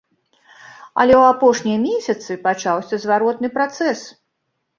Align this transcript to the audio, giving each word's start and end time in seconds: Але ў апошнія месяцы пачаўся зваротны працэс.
Але 1.03 1.13
ў 1.21 1.33
апошнія 1.33 1.77
месяцы 1.83 2.39
пачаўся 2.49 3.01
зваротны 3.05 3.53
працэс. 3.61 3.99